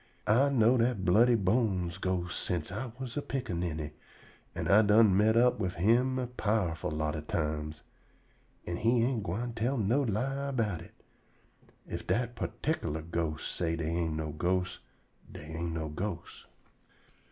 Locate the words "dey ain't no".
13.75-14.31, 15.31-15.87